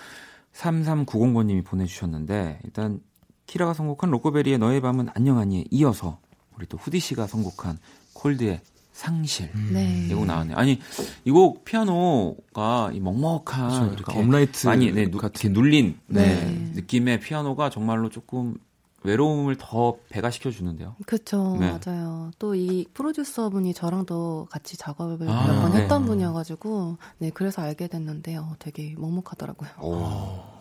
[0.55, 3.01] 3390번님이 보내주셨는데 일단
[3.47, 6.19] 키라가 선곡한 로코베리의 너의 밤은 안녕하니에 이어서
[6.57, 7.79] 우리 또 후디 씨가 선곡한
[8.15, 8.61] 콜드의
[8.93, 10.09] 상실 네.
[10.11, 10.57] 이곡 나왔네요.
[10.57, 10.81] 아니
[11.25, 13.87] 이 곡 피아노가 이 먹먹한 그렇죠.
[13.95, 16.73] 이렇게 약간 upright 많이 네, 누, 이렇게 눌린 네, 네.
[16.75, 18.57] 느낌의 피아노가 정말로 조금
[19.05, 20.97] 외로움을 더 배가시켜 주는데요.
[21.07, 21.71] 그쵸, 네.
[21.71, 22.31] 맞아요.
[22.39, 25.83] 또 이 프로듀서 분이 저랑도 같이 작업을 아, 몇번 네.
[25.83, 29.71] 했던 분이어가지고, 네, 그래서 알게 됐는데, 어, 되게 먹먹하더라고요.
[29.81, 30.59] 오.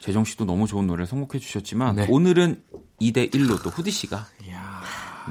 [0.00, 2.06] 재정 씨도 너무 좋은 노래를 선곡해 주셨지만 네.
[2.10, 2.64] 오늘은
[3.00, 4.26] 2대 1로 또 후디 씨가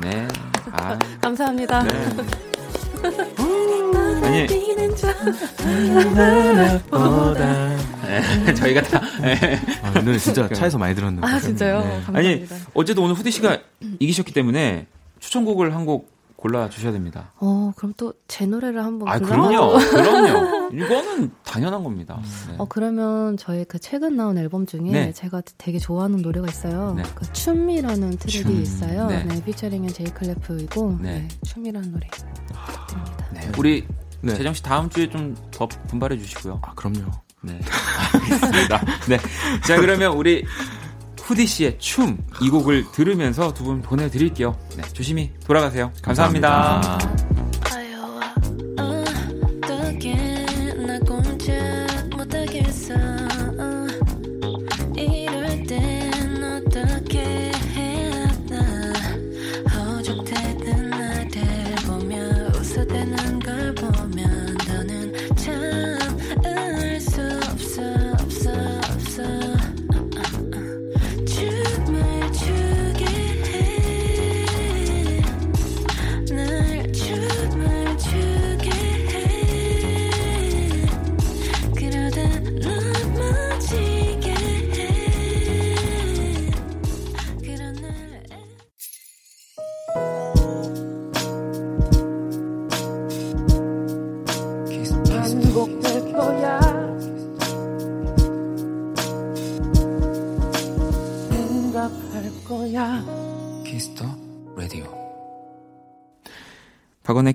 [0.01, 0.27] 네.
[0.71, 1.83] 아, 감사합니다.
[1.83, 2.09] 네.
[4.29, 4.47] 아니
[8.45, 9.59] 네, 저희가 다 네.
[9.83, 11.27] 아, 이 노래 진짜 차에서 많이 들었는데.
[11.27, 11.81] 아, 진짜요?
[11.81, 12.01] 네.
[12.13, 13.59] 아니 어쨌든 오늘 후디 씨가
[13.99, 14.87] 이기셨기 때문에
[15.19, 17.31] 추천곡을 한 곡 골라 주셔야 됩니다.
[17.39, 20.69] 어, 그럼 또 제 노래를 한번 아 그럼요, 그럼요.
[20.73, 22.17] 이거는 당연한 겁니다.
[22.47, 22.55] 네.
[22.57, 25.11] 어, 그러면 저희 그 최근 나온 앨범 중에 네.
[25.11, 26.93] 제가 되게 좋아하는 노래가 있어요.
[26.95, 27.03] 네.
[27.15, 28.61] 그 춤이라는 트랙이 춤.
[28.61, 29.07] 있어요.
[29.07, 29.23] 네.
[29.25, 29.43] 네.
[29.43, 31.11] 피처링은 제이클래프이고, 네.
[31.11, 31.27] 네.
[31.43, 33.27] 춤이라는 노래 부탁드립니다.
[33.33, 33.85] 네, 우리
[34.21, 34.35] 네.
[34.35, 36.59] 재정 씨 다음 주에 좀 더 분발해 주시고요.
[36.63, 37.11] 아, 그럼요.
[37.41, 37.59] 네.
[38.13, 38.85] 알겠습니다.
[39.07, 39.17] 네.
[39.65, 40.43] 자, 그러면 우리
[41.21, 44.57] 후디 씨의 춤 이 곡을 들으면서 두 분 보내드릴게요.
[44.75, 44.83] 네.
[44.93, 45.91] 조심히 돌아가세요.
[46.01, 46.81] 감사합니다.
[46.81, 46.97] 아여와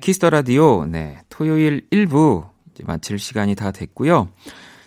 [0.04, 0.84] Kiss the Radio.
[0.84, 1.16] 네.
[1.30, 4.28] 토요일 1부 이제 마칠 시간이 다 됐고요.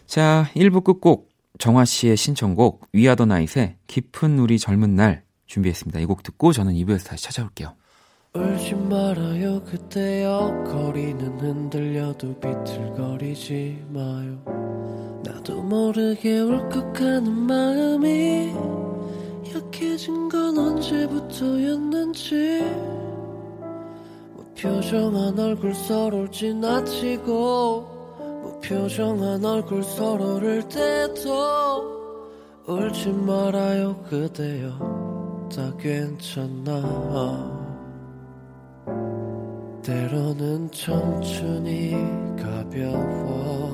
[0.05, 5.99] 자, 1부 끝곡 정화 씨의 신청곡 위아더 나잇의 깊은 우리 젊은 날 준비했습니다.
[6.01, 7.73] 이 곡 듣고 저는 2부에서 다시 찾아올게요.
[8.35, 14.37] 울지 말아요 그대여 거리는 흔들려도 비틀거리지 마요
[15.25, 18.53] 나도 모르게 울컥하는 마음이
[19.55, 22.61] 약해진 건 언제부터였는지
[24.57, 27.81] 무표정한 얼굴 서로를 지나치고
[28.43, 31.95] 무표정한 얼굴 서로를 대도
[32.65, 35.47] 울지 말아요 그대여.
[35.55, 36.81] 다 괜찮아.
[39.83, 41.91] 때로는 청춘이
[42.35, 43.71] 가벼워.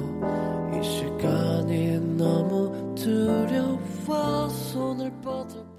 [0.74, 3.74] 이 시간이 너무 두려워.
[4.50, 5.73] 손을 뻗어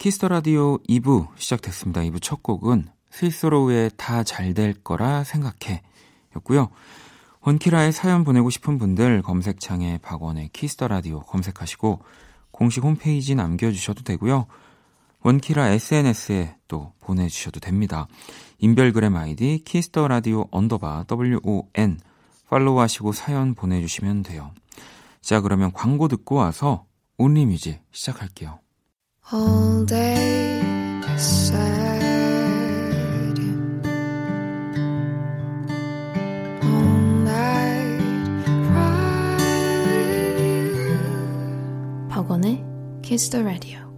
[0.00, 2.00] Kiss the Radio 2부 시작됐습니다.
[2.00, 5.82] 2부 첫 곡은 스위스로우의 다 잘 될 거라 생각해
[6.36, 6.70] 였고요.
[7.42, 12.00] 원키라에 사연 보내고 싶은 분들 검색창에 박원의 Kiss the Radio 검색하시고
[12.50, 14.46] 공식 홈페이지 남겨주셔도 되고요.
[15.22, 18.08] 원키라 SNS에 또 보내주셔도 됩니다.
[18.56, 22.00] 인별그램 아이디 Kiss the Radio underbar WON
[22.48, 24.52] follow하시고 사연 보내주시면 돼요.
[25.20, 26.86] 자 그러면 광고 듣고 와서
[27.18, 28.59] 온리뮤직 시작할게요.
[29.31, 30.61] All day
[31.17, 32.03] sad
[36.61, 39.37] All night cry
[39.85, 42.63] with you 박원의
[43.01, 43.88] Kiss the Radio.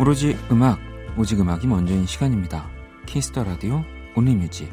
[0.00, 0.80] 오로지 음악,
[1.18, 2.70] 오직 음악이 먼저인 시간입니다.
[3.04, 3.84] Kiss the Radio
[4.16, 4.72] Only Music.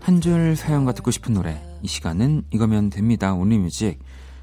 [0.00, 1.62] 한줄 사연과 듣고 싶은 노래.
[1.80, 3.34] 이 시간은 이거면 됩니다.
[3.34, 4.00] Only Music.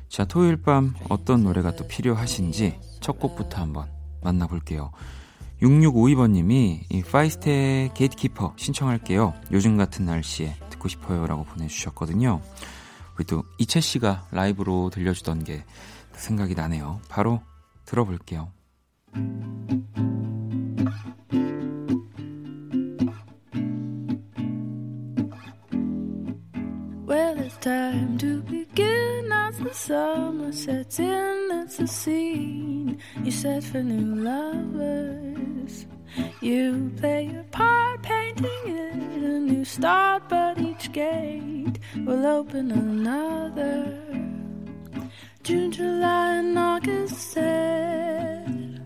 [0.07, 3.89] 자, 토요일 밤 어떤 노래가 또 필요하신지 첫 곡부터 한번
[4.21, 4.91] 만나볼게요.
[5.61, 9.33] 6652번님이 이 Feist의 Gatekeeper 신청할게요.
[9.51, 12.39] 요즘 같은 날씨에 듣고 싶어요 라고 보내주셨거든요.
[13.17, 15.63] 우리 또 이채 씨가 라이브로 들려주던 게
[16.13, 17.01] 생각이 나네요.
[17.09, 17.41] 바로
[17.85, 18.51] 들어볼게요.
[27.07, 31.49] Well, it's time to begin as the summer sets in.
[31.63, 35.87] It's a scene you set for new lovers.
[36.41, 43.85] You play your part, painting it a new start, but each gate will open another.
[45.43, 48.81] June, July, and August said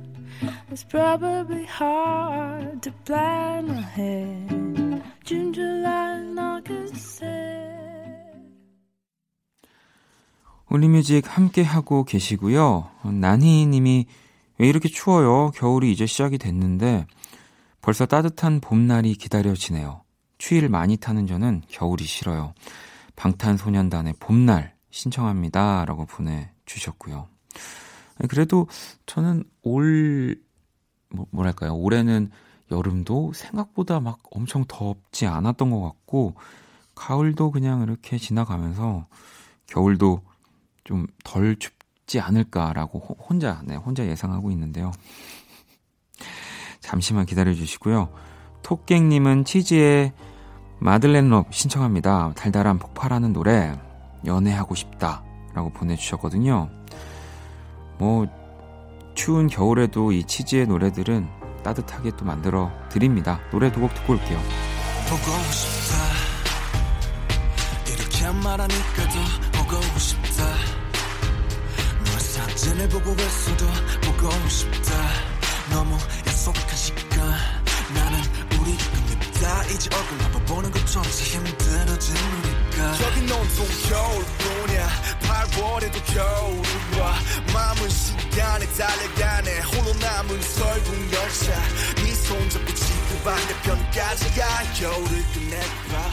[0.69, 5.03] it's probably hard to plan ahead.
[5.23, 7.61] June, July, and August said.
[10.69, 12.89] 올리뮤직 함께 하고 계시고요.
[13.19, 14.05] 나니 님이
[14.57, 15.51] 왜 이렇게 추워요?
[15.55, 17.07] 겨울이 이제 시작이 됐는데
[17.81, 20.03] 벌써 따뜻한 봄날이 기다려지네요.
[20.41, 22.55] 추위를 많이 타는 저는 겨울이 싫어요.
[23.15, 25.85] 방탄소년단의 봄날 신청합니다.
[25.85, 27.27] 라고 보내주셨고요.
[28.27, 28.67] 그래도
[29.05, 30.41] 저는 올,
[31.09, 31.75] 뭐, 뭐랄까요.
[31.75, 32.31] 올해는
[32.71, 36.33] 여름도 생각보다 막 엄청 덥지 않았던 것 같고,
[36.95, 39.05] 가을도 그냥 이렇게 지나가면서
[39.67, 40.23] 겨울도
[40.85, 44.91] 좀 덜 춥지 않을까라고 호- 혼자, 네, 혼자 예상하고 있는데요.
[46.79, 48.11] 잠시만 기다려 주시고요.
[48.63, 50.13] 토깽님은 치즈의
[50.85, 52.33] 마들렌 럽 신청합니다.
[52.35, 53.77] 달달한 폭발하는 노래,
[54.25, 55.23] 연애하고 싶다.
[55.53, 56.69] 라고 보내주셨거든요.
[57.99, 58.25] 뭐,
[59.13, 61.27] 추운 겨울에도 이 치즈의 노래들은
[61.63, 63.39] 따뜻하게 또 만들어 드립니다.
[63.51, 64.39] 노래 두 곡 듣고 올게요.
[65.07, 65.97] 보고 싶다
[67.87, 69.03] 이렇게 말하니까
[69.53, 70.43] 더 보고 싶다
[72.05, 73.65] 너의 사진을 보고 있어도
[74.01, 74.93] 보고 싶다
[75.69, 75.93] 너무
[76.25, 77.19] 약속한 시간
[77.93, 78.19] 나는
[78.61, 78.77] 우리
[79.41, 82.93] 다 얼굴 한번 보는 것조차 힘들어진 우리가.
[82.93, 84.87] 저긴 온통 겨울뿐이야.
[85.21, 87.15] 8월에도 겨울이 와
[87.51, 89.59] 마음은 시간에 달려가네.
[89.61, 91.51] 홀로 남은 설국 열차.
[92.03, 96.11] 네 손 잡고 지구 반대편까지 가 겨울을 끝내봐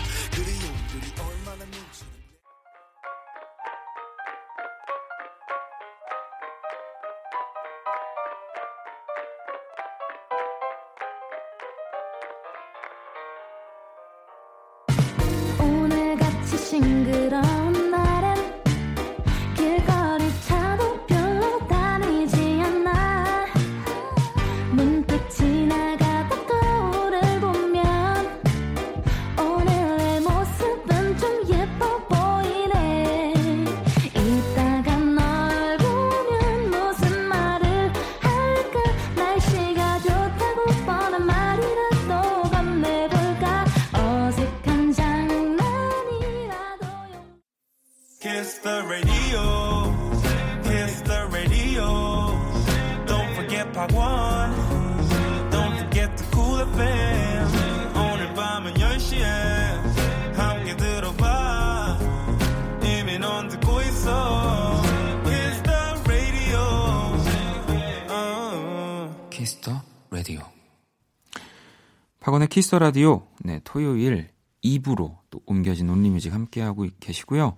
[72.29, 73.27] 박원의 Kiss the Radio.
[73.43, 74.29] 네, 토요일
[74.63, 77.55] 2부로 또 옮겨진 Only Music 함께하고 계시고요.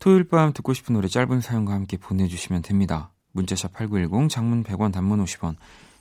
[0.00, 3.12] 토요일 밤 듣고 싶은 노래 짧은 사연과 함께 보내주시면 됩니다.
[3.30, 5.54] 문자 샵 8910, 장문 100원, 단문 50원,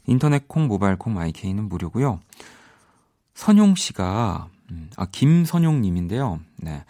[0.07, 2.19] 인터넷 콩, 모바일 콩, My K는 무료고요.
[3.35, 6.39] 선용 씨가, 음, 아, 김선용 님인데요.
[6.57, 6.83] 네.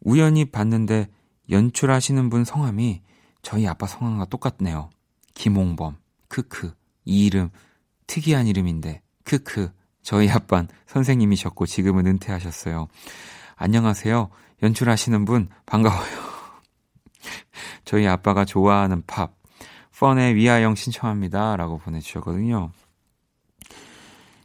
[0.00, 1.08] 우연히 봤는데
[1.50, 3.02] 연출하시는 분 성함이
[3.42, 4.90] 저희 아빠 성함과 똑같네요.
[5.34, 5.96] 김홍범,
[6.28, 6.72] 크크.
[7.04, 7.50] 이 이름
[8.06, 9.72] 특이한 이름인데 크크.
[10.06, 12.86] 저희 아빤 선생님이셨고 지금은 은퇴하셨어요.
[13.56, 14.30] 안녕하세요.
[14.62, 16.06] 연출하시는 분 반가워요.
[17.84, 19.34] 저희 아빠가 좋아하는 팝
[19.98, 22.70] 펀의 위아영 신청합니다 라고 보내주셨거든요.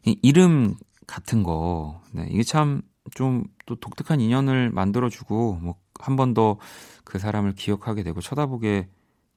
[0.06, 0.74] 이 이름
[1.06, 2.82] 같은 거, 네, 이게 참
[3.14, 6.58] 좀 또 독특한 인연을 만들어주고 뭐 한 번 더
[7.04, 8.88] 그 사람을 기억하게 되고 쳐다보게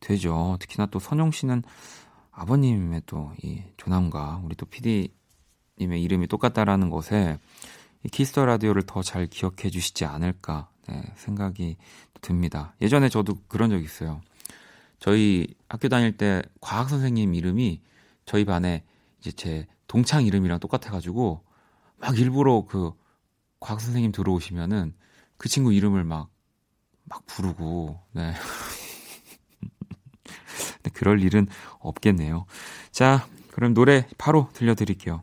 [0.01, 0.57] 되죠.
[0.61, 1.63] 특히나 또 선용 씨는
[2.31, 5.13] 아버님의 또 이 존함과 우리 또 PD
[5.81, 7.39] 님의 이름이 똑같다라는 것에
[8.05, 11.77] 이 Kiss the Radio를 더 잘 기억해 주시지 않을까 네, 생각이
[12.21, 12.75] 듭니다.
[12.81, 14.21] 예전에 저도 그런 적 있어요.
[14.99, 17.81] 저희 학교 다닐 때 과학 선생님 이름이
[18.25, 18.85] 저희 반에
[19.21, 21.43] 이제 제 동창 이름이랑 똑같아가지고
[21.99, 22.93] 막 일부러 그
[23.61, 24.95] 과학 선생님 들어오시면은
[25.37, 26.31] 그 친구 이름을 막,
[27.05, 28.35] 막 부르고, 네.
[30.93, 31.49] 그럴 일은
[31.81, 32.47] 없겠네요.
[32.91, 35.23] 자, 그럼 노래 바로 들려드릴게요.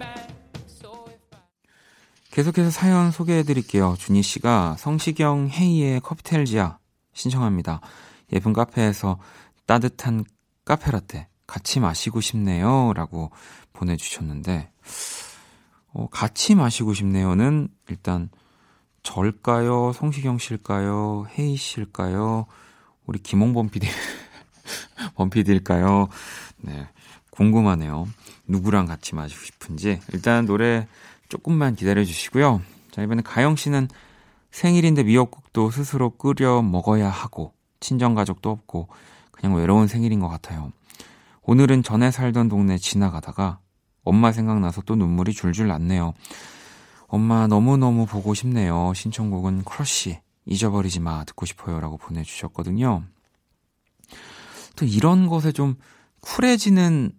[2.31, 3.95] 계속해서 사연 소개해 드릴게요.
[3.99, 6.77] 준희 씨가 성시경 헤이의 커피텔지아
[7.13, 7.81] 신청합니다.
[8.31, 9.19] 예쁜 카페에서
[9.65, 10.23] 따뜻한
[10.63, 12.93] 카페라떼 같이 마시고 싶네요.
[12.95, 13.31] 라고
[13.73, 14.71] 보내주셨는데,
[15.93, 18.29] 어, 같이 마시고 싶네요는 일단
[19.03, 19.91] 절까요?
[19.93, 21.25] 성시경 씨일까요?
[21.37, 22.45] 헤이 씨일까요?
[23.05, 23.87] 우리 김홍범 PD,
[25.15, 26.07] 범 PD일까요?
[26.61, 26.87] 네.
[27.31, 28.07] 궁금하네요.
[28.47, 29.99] 누구랑 같이 마시고 싶은지.
[30.13, 30.87] 일단 노래
[31.31, 32.61] 조금만 기다려 주시고요.
[32.91, 33.87] 자, 이번에 가영 씨는
[34.51, 38.89] 생일인데 미역국도 스스로 끓여 먹어야 하고, 친정 가족도 없고,
[39.31, 40.73] 그냥 외로운 생일인 것 같아요.
[41.43, 43.59] 오늘은 전에 살던 동네 지나가다가
[44.03, 46.13] 엄마 생각나서 또 눈물이 줄줄 났네요.
[47.07, 48.91] 엄마 너무너무 보고 싶네요.
[48.93, 53.03] 신청곡은 크러쉬 잊어버리지 마 듣고 싶어요라고 보내 주셨거든요.
[54.75, 55.75] 또 이런 것에 좀
[56.19, 57.13] 쿨해지는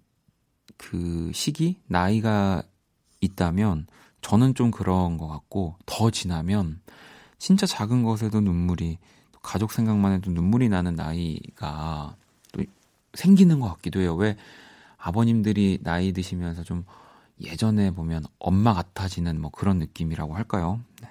[0.76, 2.62] 그 시기 나이가
[3.22, 3.86] 있다면
[4.22, 6.80] 저는 좀 그런 것 같고 더 지나면
[7.38, 8.98] 진짜 작은 것에도 눈물이
[9.32, 12.16] 또 가족 생각만 해도 눈물이 나는 나이가
[12.52, 12.62] 또
[13.14, 14.14] 생기는 것 같기도 해요.
[14.14, 14.36] 왜
[14.96, 16.84] 아버님들이 나이 드시면서 좀
[17.40, 20.80] 예전에 보면 엄마 같아지는 뭐 그런 느낌이라고 할까요?
[21.02, 21.08] 네.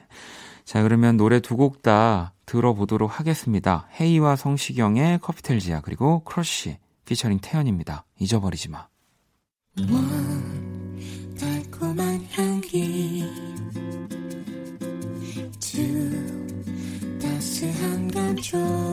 [0.63, 3.87] 자, 그러면 노래 두 곡 다 들어보도록 하겠습니다.
[3.99, 8.05] 헤이와 성시경의 커피텔지아 그리고 크러쉬 피처링 태연입니다.
[8.19, 8.87] 잊어버리지 마.
[12.31, 12.77] 향기 두
[17.19, 18.90] 따스한 감촉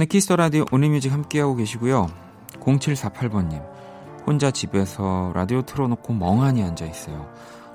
[0.00, 2.06] 박원의 Kiss the Radio Only Music 함께하고 계시고요.
[2.60, 3.62] 0748번님
[4.26, 7.30] 혼자 집에서 라디오 틀어놓고 멍하니 앉아 있어요.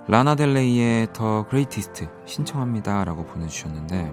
[0.07, 4.11] 라나델레이의 The Greatest 신청합니다라고 보내주셨는데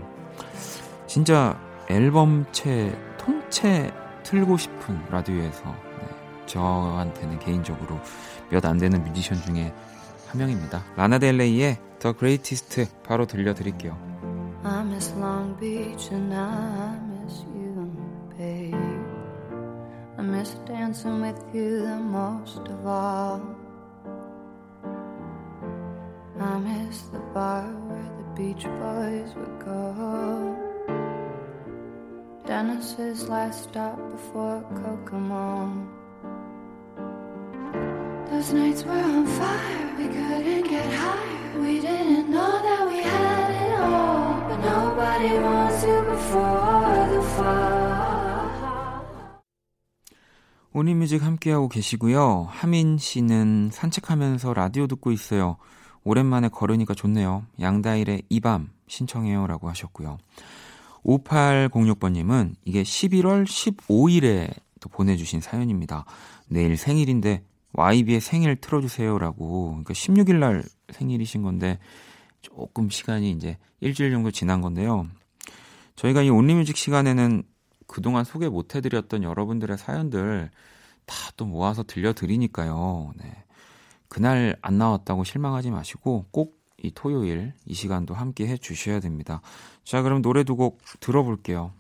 [1.07, 1.59] 진짜
[1.89, 3.93] 앨범채 통채
[4.25, 6.09] 틀고 싶은 라디오에서 네,
[6.47, 7.99] 저한테는 개인적으로
[8.51, 9.73] 몇 안 되는 뮤지션 중에
[10.29, 10.85] 한 명입니다.
[10.97, 13.97] 라나델레이의 The Greatest 바로 들려드릴게요.
[14.65, 17.62] I miss Long Beach and I miss you,
[20.19, 23.41] I miss dancing with you the most of all.
[26.41, 30.59] I miss the bar where the Beach Boys would go.
[32.47, 35.89] Dennis's last stop before Kokomo.
[38.29, 41.61] Those nights were on fire, we couldn't get higher.
[41.61, 47.92] We didn't know that we had it all, but nobody wants you before the fall.
[50.75, 52.47] 온리뮤직 함께하고 계시고요.
[52.51, 55.57] 하민 씨는 산책하면서 라디오 듣고 있어요.
[56.05, 57.45] 오랜만에 걸으니까 좋네요.
[57.61, 60.19] 양다일의 이 밤 신청해요 라고 하셨고요.
[61.05, 66.05] 5806번님은 이게 11월 15일에 또 보내주신 사연입니다.
[66.49, 67.43] 내일 생일인데
[67.73, 69.71] YB의 생일 틀어주세요 라고.
[69.71, 70.63] 그러니까 16일 날
[70.93, 71.79] 생일이신 건데
[72.41, 75.07] 조금 시간이 이제 일주일 정도 지난 건데요.
[75.97, 77.43] 저희가 이 온리뮤직 시간에는
[77.93, 80.51] 그동안 소개 못 해드렸던 여러분들의 사연들
[81.07, 83.13] 다 또 모아서 들려드리니까요.
[83.17, 83.45] 네.
[84.09, 89.41] 그날 안 나왔다고 실망하지 마시고 꼭 이 토요일 이 시간도 함께 해 주셔야 됩니다.
[89.85, 91.73] 자, 그럼 노래 두 곡 들어볼게요.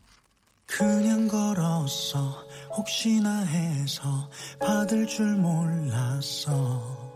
[0.66, 2.46] 그냥 걸었어
[2.76, 7.10] 혹시나 해서 받을 줄 몰랐어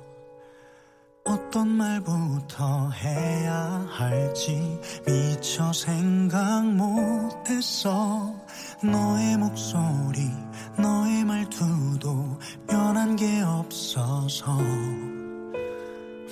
[1.24, 8.34] 어떤 말부터 해야 할지 미처 생각 못했어
[8.83, 10.31] 너의 목소리
[10.79, 14.59] 너의 말투도 변한 게 없어서.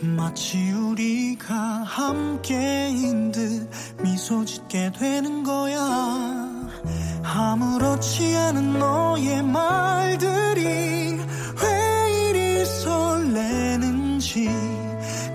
[0.03, 3.71] 마치 우리가 함께인 듯
[4.03, 5.79] 미소 짓게 되는 거야.
[7.23, 11.19] 아무렇지 않은 너의 말들이
[11.63, 14.51] 왜 이리 설레는지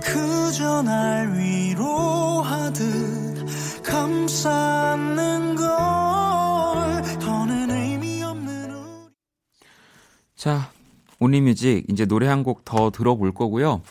[0.04, 2.80] 그저 날 위로하듯
[3.84, 6.09] 감싸는 걸
[10.40, 10.72] 자,
[11.20, 13.82] 온리뮤직 이제 노래 한 곡 더 들어볼 거고요.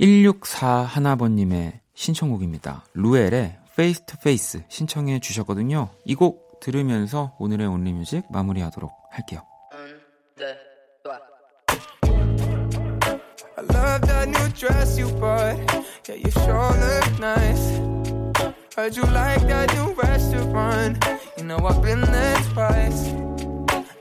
[0.00, 2.84] 1641번님의 신청곡입니다.
[2.94, 5.90] 루엘의 Face to Face 신청해 주셨거든요.
[6.04, 9.42] 이 곡 들으면서 오늘의 온리뮤직 마무리하도록 할게요.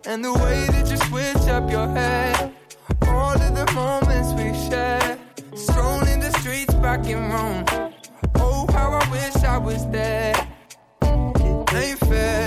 [0.10, 2.52] And the way that you switch up your head.
[3.08, 5.20] All of the moments we shared.
[5.54, 7.64] Strolling the streets back in Rome.
[8.34, 10.34] Oh, how I wish I was there.
[11.04, 12.39] It ain't fair.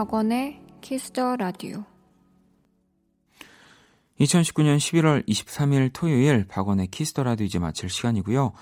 [0.00, 1.84] 박원의 Kiss the Radio
[4.18, 8.52] 2019년 11월 23일 토요일 박원의 Kiss the Radio 이제 마칠 시간이고요.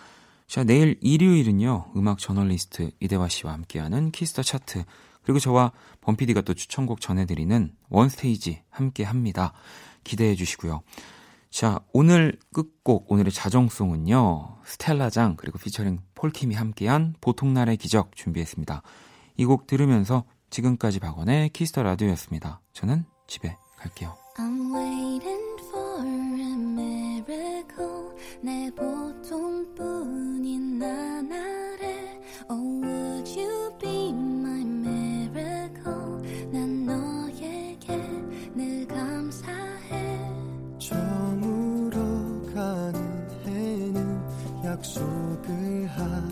[0.49, 1.93] 자, 내일 일요일은요.
[1.95, 4.83] 음악 저널리스트 이대화 씨와 함께하는 Kiss the Chart
[5.23, 9.53] 그리고 저와 범PD가 또 추천곡 전해드리는 One Stage 함께 합니다.
[10.03, 10.81] 기대해 주시고요.
[11.51, 14.59] 자, 오늘 끝곡 오늘의 자정송은요.
[14.65, 18.83] 스텔라장 그리고 피처링 폴킴이 함께한 보통날의 기적 준비했습니다.
[19.37, 22.61] 이 곡 들으면서 지금까지 박원의 Kiss the Radio였습니다.
[22.73, 24.17] 저는 집에 갈게요.
[24.37, 32.19] I'm waiting for a miracle 내 보통뿐인 나날에
[32.51, 36.23] Oh would you be my miracle
[36.53, 37.97] 난 너에게
[38.55, 40.33] 늘 감사해
[40.79, 41.99] 저물어
[42.55, 44.23] 가는 해는
[44.65, 46.28] 약속을 않아